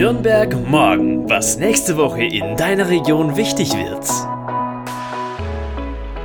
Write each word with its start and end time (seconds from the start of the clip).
Nürnberg 0.00 0.56
morgen, 0.66 1.28
was 1.28 1.58
nächste 1.58 1.98
Woche 1.98 2.24
in 2.24 2.56
deiner 2.56 2.88
Region 2.88 3.36
wichtig 3.36 3.74
wird. 3.74 4.02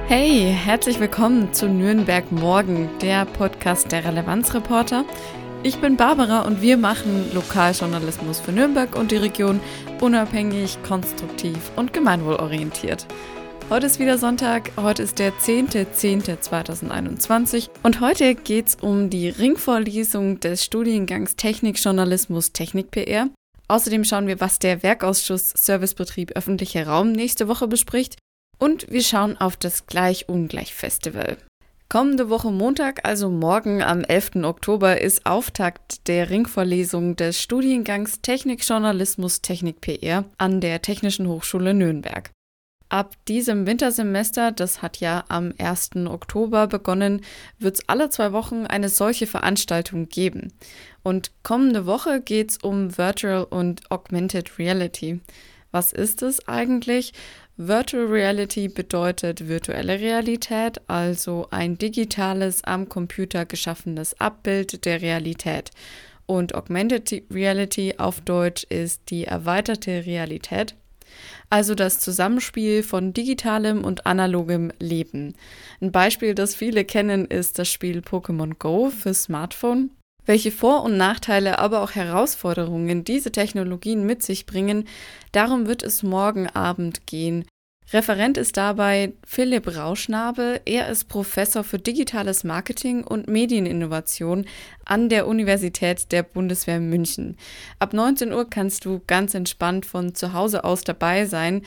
Hey, 0.07 0.55
herzlich 0.57 0.97
willkommen 1.01 1.51
zu 1.51 1.67
Nürnberg 1.67 2.31
morgen, 2.31 2.89
der 3.01 3.25
Podcast 3.25 3.91
der 3.91 4.05
Relevanzreporter. 4.05 5.03
Ich 5.61 5.81
bin 5.81 5.97
Barbara 5.97 6.43
und 6.43 6.61
wir 6.61 6.77
machen 6.77 7.29
Lokaljournalismus 7.33 8.39
für 8.39 8.53
Nürnberg 8.53 8.95
und 8.95 9.11
die 9.11 9.17
Region 9.17 9.59
unabhängig, 9.99 10.77
konstruktiv 10.87 11.69
und 11.75 11.91
gemeinwohlorientiert. 11.91 13.05
Heute 13.69 13.87
ist 13.87 13.99
wieder 13.99 14.17
Sonntag, 14.17 14.71
heute 14.77 15.03
ist 15.03 15.19
der 15.19 15.33
10.10.2021 15.33 17.67
und 17.83 17.99
heute 17.99 18.35
geht 18.35 18.67
es 18.67 18.75
um 18.75 19.09
die 19.09 19.27
Ringvorlesung 19.27 20.39
des 20.39 20.63
Studiengangs 20.63 21.35
Technikjournalismus 21.35 22.53
Technik 22.53 22.91
PR. 22.91 23.27
Außerdem 23.67 24.03
schauen 24.03 24.27
wir, 24.27 24.39
was 24.39 24.59
der 24.59 24.83
Werkausschuss 24.83 25.49
Servicebetrieb 25.49 26.31
öffentlicher 26.33 26.87
Raum 26.87 27.11
nächste 27.11 27.47
Woche 27.47 27.67
bespricht 27.67 28.17
und 28.57 28.89
wir 28.89 29.03
schauen 29.03 29.37
auf 29.37 29.57
das 29.57 29.87
Gleich-Ungleich-Festival. 29.87 31.37
Kommende 31.87 32.29
Woche 32.29 32.51
Montag, 32.51 33.05
also 33.05 33.29
morgen 33.29 33.83
am 33.83 34.03
11. 34.03 34.43
Oktober, 34.43 34.99
ist 35.01 35.25
Auftakt 35.25 36.07
der 36.07 36.29
Ringvorlesung 36.29 37.15
des 37.15 37.41
Studiengangs 37.41 38.21
Technikjournalismus 38.21 39.41
Technik 39.41 39.81
PR 39.81 40.25
an 40.37 40.61
der 40.61 40.81
Technischen 40.81 41.27
Hochschule 41.27 41.73
Nürnberg. 41.73 42.31
Ab 42.89 43.15
diesem 43.27 43.65
Wintersemester, 43.65 44.51
das 44.51 44.81
hat 44.81 44.97
ja 44.97 45.23
am 45.27 45.53
1. 45.57 45.91
Oktober 46.07 46.67
begonnen, 46.67 47.21
wird 47.57 47.75
es 47.75 47.89
alle 47.89 48.09
zwei 48.09 48.31
Wochen 48.31 48.67
eine 48.67 48.89
solche 48.89 49.25
Veranstaltung 49.25 50.07
geben. 50.07 50.53
Und 51.01 51.31
kommende 51.43 51.87
Woche 51.87 52.21
geht 52.21 52.51
es 52.51 52.57
um 52.57 52.95
Virtual 52.97 53.43
und 53.43 53.89
Augmented 53.89 54.59
Reality. 54.59 55.19
Was 55.71 55.93
ist 55.93 56.21
es 56.21 56.47
eigentlich? 56.47 57.11
Virtual 57.57 58.05
Reality 58.05 58.67
bedeutet 58.67 59.47
virtuelle 59.47 59.99
Realität, 59.99 60.79
also 60.87 61.47
ein 61.51 61.77
digitales, 61.77 62.63
am 62.65 62.87
Computer 62.87 63.45
geschaffenes 63.45 64.19
Abbild 64.19 64.85
der 64.85 65.01
Realität. 65.01 65.71
Und 66.27 66.53
Augmented 66.53 67.23
Reality 67.31 67.95
auf 67.97 68.21
Deutsch 68.21 68.63
ist 68.65 69.09
die 69.09 69.25
erweiterte 69.25 70.05
Realität 70.05 70.75
also 71.49 71.75
das 71.75 71.99
Zusammenspiel 71.99 72.83
von 72.83 73.13
digitalem 73.13 73.83
und 73.83 74.05
analogem 74.05 74.71
Leben. 74.79 75.33
Ein 75.81 75.91
Beispiel, 75.91 76.35
das 76.35 76.55
viele 76.55 76.85
kennen, 76.85 77.25
ist 77.25 77.59
das 77.59 77.69
Spiel 77.69 77.99
Pokémon 77.99 78.53
Go 78.57 78.89
für 78.89 79.13
Smartphone. 79.13 79.91
Welche 80.25 80.51
Vor- 80.51 80.83
und 80.83 80.97
Nachteile, 80.97 81.59
aber 81.59 81.81
auch 81.81 81.91
Herausforderungen 81.91 83.03
diese 83.03 83.31
Technologien 83.31 84.05
mit 84.05 84.23
sich 84.23 84.45
bringen, 84.45 84.87
darum 85.31 85.67
wird 85.67 85.83
es 85.83 86.01
morgen 86.01 86.47
Abend 86.47 87.05
gehen. 87.05 87.45
Referent 87.93 88.37
ist 88.37 88.57
dabei 88.57 89.13
Philipp 89.25 89.75
Rauschnabel. 89.75 90.59
Er 90.65 90.89
ist 90.89 91.07
Professor 91.07 91.63
für 91.63 91.77
digitales 91.77 92.43
Marketing 92.43 93.03
und 93.03 93.27
Medieninnovation 93.27 94.45
an 94.85 95.07
der 95.07 95.27
Universität 95.27 96.11
der 96.11 96.23
Bundeswehr 96.23 96.79
München. 96.79 97.37
Ab 97.77 97.93
19 97.93 98.33
Uhr 98.33 98.49
kannst 98.49 98.85
du 98.85 99.01
ganz 99.05 99.35
entspannt 99.35 99.85
von 99.85 100.15
zu 100.15 100.33
Hause 100.33 100.63
aus 100.63 100.83
dabei 100.83 101.25
sein, 101.25 101.61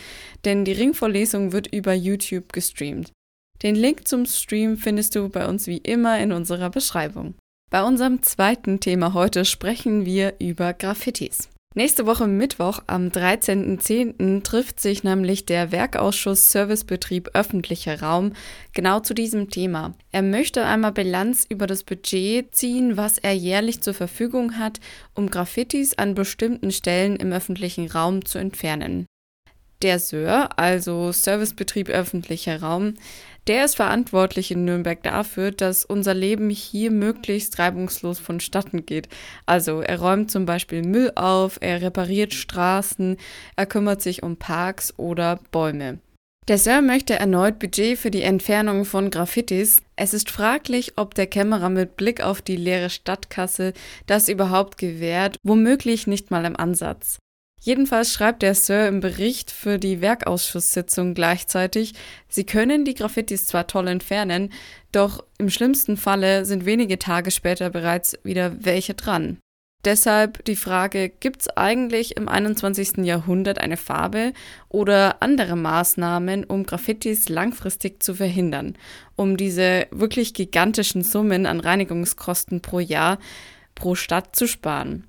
denn 0.44 0.64
die 0.64 0.72
Ringvorlesung 0.72 1.52
wird 1.52 1.68
über 1.72 1.94
YouTube 1.94 2.52
gestreamt. 2.52 3.12
Den 3.62 3.76
Link 3.76 4.08
zum 4.08 4.26
Stream 4.26 4.76
findest 4.76 5.14
du 5.14 5.28
bei 5.28 5.46
uns 5.46 5.68
wie 5.68 5.78
immer 5.78 6.18
in 6.18 6.32
unserer 6.32 6.70
Beschreibung. 6.70 7.34
Bei 7.70 7.82
unserem 7.84 8.22
zweiten 8.22 8.80
Thema 8.80 9.14
heute 9.14 9.44
sprechen 9.44 10.04
wir 10.04 10.34
über 10.40 10.72
Graffitis. 10.72 11.48
Nächste 11.74 12.06
Woche 12.06 12.26
Mittwoch 12.26 12.80
am 12.86 13.08
13.10. 13.08 14.42
trifft 14.42 14.80
sich 14.80 15.04
nämlich 15.04 15.44
der 15.44 15.70
Werkausschuss 15.70 16.50
Servicebetrieb 16.50 17.30
öffentlicher 17.34 18.00
Raum 18.00 18.32
genau 18.72 19.00
zu 19.00 19.12
diesem 19.14 19.50
Thema. 19.50 19.94
Er 20.10 20.22
möchte 20.22 20.64
einmal 20.64 20.92
Bilanz 20.92 21.46
über 21.48 21.66
das 21.66 21.84
Budget 21.84 22.54
ziehen, 22.54 22.96
was 22.96 23.18
er 23.18 23.34
jährlich 23.34 23.82
zur 23.82 23.94
Verfügung 23.94 24.58
hat, 24.58 24.80
um 25.14 25.28
Graffitis 25.28 25.96
an 25.98 26.14
bestimmten 26.14 26.72
Stellen 26.72 27.16
im 27.16 27.32
öffentlichen 27.32 27.90
Raum 27.90 28.24
zu 28.24 28.38
entfernen. 28.38 29.06
Der 29.82 30.00
SÖR, 30.00 30.58
also 30.58 31.12
Servicebetrieb 31.12 31.88
öffentlicher 31.88 32.60
Raum, 32.60 32.94
der 33.46 33.64
ist 33.64 33.76
verantwortlich 33.76 34.50
in 34.50 34.64
Nürnberg 34.64 35.02
dafür, 35.02 35.52
dass 35.52 35.84
unser 35.84 36.14
Leben 36.14 36.50
hier 36.50 36.90
möglichst 36.90 37.58
reibungslos 37.58 38.18
vonstatten 38.18 38.84
geht. 38.84 39.08
Also 39.46 39.80
er 39.80 40.00
räumt 40.00 40.30
zum 40.30 40.46
Beispiel 40.46 40.82
Müll 40.82 41.12
auf, 41.14 41.58
er 41.60 41.80
repariert 41.80 42.34
Straßen, 42.34 43.16
er 43.56 43.66
kümmert 43.66 44.02
sich 44.02 44.22
um 44.22 44.36
Parks 44.36 44.92
oder 44.98 45.38
Bäume. 45.50 46.00
Der 46.48 46.58
Sir 46.58 46.82
möchte 46.82 47.14
erneut 47.14 47.58
Budget 47.58 47.98
für 47.98 48.10
die 48.10 48.22
Entfernung 48.22 48.84
von 48.84 49.10
Graffitis. 49.10 49.82
Es 49.96 50.12
ist 50.12 50.30
fraglich, 50.30 50.94
ob 50.96 51.14
der 51.14 51.26
Kämmerer 51.26 51.68
mit 51.68 51.96
Blick 51.96 52.22
auf 52.22 52.42
die 52.42 52.56
leere 52.56 52.90
Stadtkasse 52.90 53.74
das 54.06 54.28
überhaupt 54.28 54.78
gewährt, 54.78 55.36
womöglich 55.42 56.06
nicht 56.06 56.30
mal 56.30 56.44
im 56.46 56.56
Ansatz. 56.56 57.18
Jedenfalls 57.60 58.12
schreibt 58.12 58.42
der 58.42 58.54
Sir 58.54 58.86
im 58.86 59.00
Bericht 59.00 59.50
für 59.50 59.78
die 59.78 60.00
Werkausschusssitzung 60.00 61.14
gleichzeitig, 61.14 61.94
sie 62.28 62.44
können 62.44 62.84
die 62.84 62.94
Graffitis 62.94 63.46
zwar 63.46 63.66
toll 63.66 63.88
entfernen, 63.88 64.52
doch 64.92 65.24
im 65.38 65.50
schlimmsten 65.50 65.96
Falle 65.96 66.44
sind 66.44 66.66
wenige 66.66 66.98
Tage 66.98 67.30
später 67.30 67.70
bereits 67.70 68.16
wieder 68.22 68.64
welche 68.64 68.94
dran. 68.94 69.38
Deshalb 69.84 70.44
die 70.44 70.56
Frage, 70.56 71.08
gibt 71.08 71.42
es 71.42 71.48
eigentlich 71.56 72.16
im 72.16 72.28
21. 72.28 72.98
Jahrhundert 72.98 73.58
eine 73.58 73.76
Farbe 73.76 74.32
oder 74.68 75.22
andere 75.22 75.54
Maßnahmen, 75.54 76.44
um 76.44 76.64
Graffitis 76.64 77.28
langfristig 77.28 78.02
zu 78.02 78.14
verhindern, 78.14 78.76
um 79.14 79.36
diese 79.36 79.86
wirklich 79.90 80.34
gigantischen 80.34 81.02
Summen 81.02 81.46
an 81.46 81.60
Reinigungskosten 81.60 82.60
pro 82.60 82.80
Jahr 82.80 83.18
pro 83.76 83.94
Stadt 83.94 84.34
zu 84.34 84.48
sparen? 84.48 85.07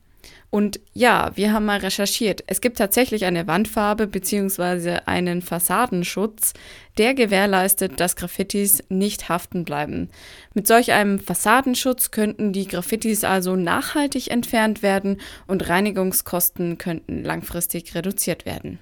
Und 0.51 0.79
ja, 0.93 1.31
wir 1.35 1.53
haben 1.53 1.65
mal 1.65 1.79
recherchiert. 1.79 2.43
Es 2.47 2.59
gibt 2.59 2.79
tatsächlich 2.79 3.25
eine 3.25 3.45
Wandfarbe 3.45 4.07
bzw. 4.07 4.99
einen 5.05 5.43
Fassadenschutz, 5.43 6.53
der 6.97 7.13
gewährleistet, 7.13 7.99
dass 7.99 8.15
Graffitis 8.15 8.83
nicht 8.89 9.29
haften 9.29 9.63
bleiben. 9.63 10.09
Mit 10.55 10.65
solch 10.65 10.91
einem 10.91 11.19
Fassadenschutz 11.19 12.09
könnten 12.09 12.51
die 12.51 12.67
Graffitis 12.67 13.23
also 13.23 13.55
nachhaltig 13.55 14.31
entfernt 14.31 14.81
werden 14.81 15.21
und 15.45 15.69
Reinigungskosten 15.69 16.79
könnten 16.79 17.23
langfristig 17.23 17.93
reduziert 17.93 18.45
werden. 18.45 18.79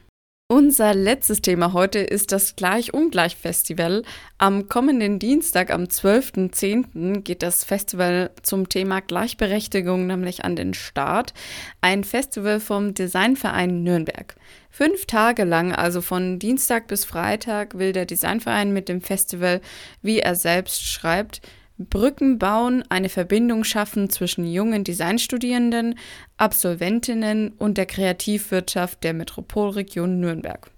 Unser 0.50 0.94
letztes 0.94 1.42
Thema 1.42 1.74
heute 1.74 2.00
ist 2.00 2.32
das 2.32 2.56
Gleich-Ungleich-Festival. 2.56 4.04
Am 4.38 4.70
kommenden 4.70 5.20
Dienstag, 5.20 5.72
am 5.72 5.84
12.10., 5.84 7.20
geht 7.20 7.44
das 7.44 7.66
Festival 7.66 8.32
zum 8.44 8.70
Thema 8.70 9.02
Gleichberechtigung 9.02 10.08
nämlich 10.08 10.46
an 10.46 10.56
den 10.56 10.74
Start. 10.74 11.34
Ein 11.82 12.06
Festival 12.06 12.62
vom 12.62 12.94
Designverein 12.94 13.84
Nürnberg. 13.84 14.38
Fünf 14.70 15.06
Tage 15.06 15.44
lang, 15.44 15.74
also 15.74 16.00
von 16.00 16.40
Dienstag 16.40 16.88
bis 16.88 17.04
Freitag, 17.04 17.78
will 17.78 17.92
der 17.92 18.06
Designverein 18.06 18.72
mit 18.72 18.88
dem 18.88 19.02
Festival, 19.02 19.60
wie 20.02 20.20
er 20.20 20.36
selbst 20.36 20.82
schreibt, 20.82 21.42
Brücken 21.78 22.40
bauen, 22.40 22.84
eine 22.90 23.10
Verbindung 23.10 23.64
schaffen 23.64 24.10
zwischen 24.10 24.46
jungen 24.46 24.84
Designstudierenden, 24.84 25.96
Absolventinnen 26.38 27.50
und 27.54 27.78
der 27.78 27.86
Kreativwirtschaft 27.86 29.04
der 29.04 29.14
Metropolregion 29.14 30.20
Nürnberg. 30.20 30.72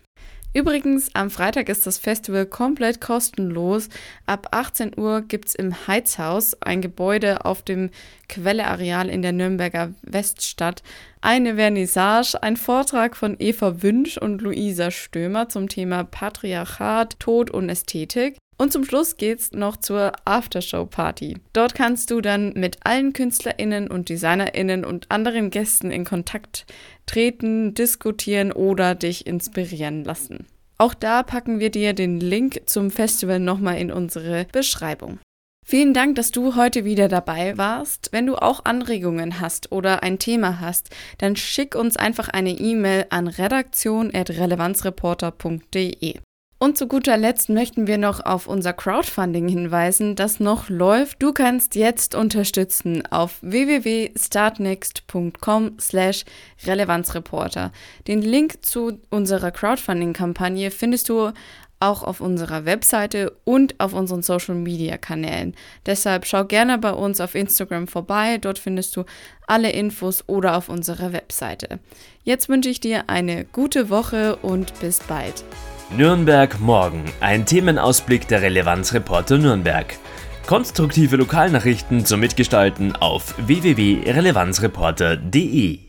Übrigens, 0.54 1.10
am 1.16 1.32
Freitag 1.32 1.68
ist 1.68 1.88
das 1.88 1.98
Festival 1.98 2.46
komplett 2.46 3.02
kostenlos. 3.02 3.90
Ab 4.28 4.50
18 4.52 5.00
Uhr 5.00 5.22
gibt's 5.22 5.56
im 5.56 5.88
Heizhaus, 5.88 6.56
ein 6.62 6.82
Gebäude 6.82 7.46
auf 7.46 7.64
dem 7.64 7.90
Quelleareal 8.28 9.10
in 9.10 9.24
der 9.24 9.32
Nürnberger 9.32 9.96
Weststadt, 10.04 10.84
eine 11.22 11.56
Vernissage, 11.56 12.44
ein 12.44 12.56
Vortrag 12.56 13.18
von 13.18 13.36
Eva 13.40 13.82
Wünsch 13.82 14.20
und 14.20 14.44
Luisa 14.44 14.92
Stömer 14.92 15.50
zum 15.50 15.70
Thema 15.70 16.04
Patriarchat, 16.04 17.20
Tod 17.20 17.50
und 17.50 17.70
Ästhetik. 17.70 18.38
Und 18.62 18.74
zum 18.74 18.84
Schluss 18.84 19.16
geht's 19.16 19.54
noch 19.54 19.78
zur 19.78 20.12
Aftershow-Party. 20.26 21.38
Dort 21.54 21.76
kannst 21.76 22.12
du 22.12 22.20
dann 22.20 22.52
mit 22.54 22.80
allen 22.84 23.14
KünstlerInnen 23.14 23.90
und 23.90 24.10
DesignerInnen 24.10 24.84
und 24.84 25.10
anderen 25.10 25.50
Gästen 25.50 25.92
in 25.92 26.04
Kontakt 26.04 26.66
treten, 27.06 27.74
diskutieren 27.74 28.52
oder 28.52 28.96
dich 28.96 29.26
inspirieren 29.26 30.04
lassen. 30.04 30.46
Auch 30.78 30.94
da 30.94 31.24
packen 31.24 31.62
wir 31.62 31.72
dir 31.72 31.94
den 31.94 32.20
Link 32.20 32.64
zum 32.66 32.92
Festival 32.92 33.40
nochmal 33.40 33.78
in 33.78 33.94
unsere 33.94 34.46
Beschreibung. 34.52 35.20
Vielen 35.66 35.94
Dank, 35.94 36.16
dass 36.16 36.32
du 36.32 36.58
heute 36.58 36.84
wieder 36.84 37.08
dabei 37.08 37.58
warst. 37.58 38.10
Wenn 38.12 38.26
du 38.26 38.36
auch 38.36 38.66
Anregungen 38.66 39.40
hast 39.40 39.72
oder 39.72 40.04
ein 40.04 40.20
Thema 40.20 40.60
hast, 40.60 40.90
dann 41.18 41.38
schick 41.38 41.76
uns 41.76 41.96
einfach 41.96 42.28
eine 42.28 42.52
E-Mail 42.52 43.06
an 43.10 43.30
redaktion.relevanzreporter.de. 43.30 46.20
Und 46.62 46.78
zu 46.78 46.88
guter 46.88 47.16
Letzt 47.16 47.48
möchten 47.48 47.88
wir 47.88 47.98
noch 47.98 48.26
auf 48.26 48.46
unser 48.46 48.74
Crowdfunding 48.74 49.48
hinweisen, 49.48 50.18
das 50.18 50.42
noch 50.42 50.68
läuft. 50.68 51.24
Du 51.24 51.32
kannst 51.32 51.76
jetzt 51.76 52.16
unterstützen 52.16 53.02
auf 53.10 53.38
www.startnext.com 53.42 55.80
slash 55.80 56.26
Relevanzreporter. 56.66 57.72
Den 58.08 58.22
Link 58.22 58.66
zu 58.66 59.00
unserer 59.10 59.52
Crowdfunding-Kampagne 59.52 60.70
findest 60.70 61.08
du 61.08 61.32
auch 61.80 62.04
auf 62.04 62.20
unserer 62.20 62.66
Webseite 62.66 63.38
und 63.46 63.80
auf 63.80 63.94
unseren 63.94 64.22
Social-Media-Kanälen. 64.22 65.56
Deshalb 65.86 66.26
schau 66.26 66.44
gerne 66.44 66.78
bei 66.78 66.92
uns 66.92 67.22
auf 67.22 67.36
Instagram 67.36 67.88
vorbei, 67.88 68.38
dort 68.38 68.60
findest 68.60 68.98
du 68.98 69.06
alle 69.48 69.72
Infos 69.72 70.26
oder 70.28 70.58
auf 70.58 70.68
unserer 70.68 71.14
Webseite. 71.14 71.80
Jetzt 72.26 72.50
wünsche 72.50 72.70
ich 72.70 72.82
dir 72.82 73.06
eine 73.08 73.46
gute 73.46 73.90
Woche 73.90 74.36
und 74.42 74.78
bis 74.82 75.00
bald. 75.00 75.46
Nürnberg 75.92 76.60
morgen. 76.60 77.04
Ein 77.20 77.48
Themenausblick 77.48 78.28
der 78.28 78.44
Relevanzreporter 78.44 79.40
Nürnberg. 79.40 79.98
Konstruktive 80.46 81.16
Lokalnachrichten 81.16 82.06
zum 82.06 82.20
Mitgestalten 82.20 82.96
auf 82.96 83.34
www.relevanzreporter.de 83.48 85.89